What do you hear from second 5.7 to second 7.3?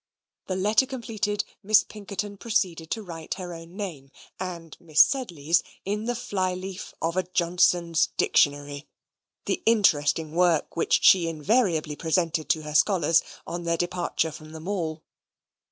in the fly leaf of a